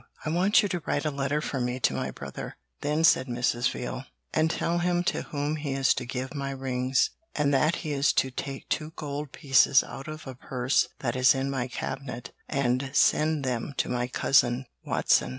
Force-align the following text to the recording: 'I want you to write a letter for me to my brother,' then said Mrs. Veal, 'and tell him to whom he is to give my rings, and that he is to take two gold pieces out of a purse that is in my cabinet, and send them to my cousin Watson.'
'I 0.25 0.31
want 0.31 0.63
you 0.63 0.69
to 0.69 0.81
write 0.87 1.05
a 1.05 1.11
letter 1.11 1.41
for 1.41 1.61
me 1.61 1.79
to 1.81 1.93
my 1.93 2.09
brother,' 2.09 2.57
then 2.79 3.03
said 3.03 3.27
Mrs. 3.27 3.69
Veal, 3.69 4.03
'and 4.33 4.49
tell 4.49 4.79
him 4.79 5.03
to 5.03 5.21
whom 5.21 5.57
he 5.57 5.73
is 5.73 5.93
to 5.93 6.07
give 6.07 6.33
my 6.33 6.49
rings, 6.49 7.11
and 7.35 7.53
that 7.53 7.75
he 7.85 7.91
is 7.91 8.11
to 8.13 8.31
take 8.31 8.67
two 8.67 8.93
gold 8.95 9.31
pieces 9.31 9.83
out 9.83 10.07
of 10.07 10.25
a 10.25 10.33
purse 10.33 10.87
that 11.01 11.15
is 11.15 11.35
in 11.35 11.51
my 11.51 11.67
cabinet, 11.67 12.33
and 12.49 12.89
send 12.93 13.43
them 13.45 13.75
to 13.77 13.89
my 13.89 14.07
cousin 14.07 14.65
Watson.' 14.83 15.29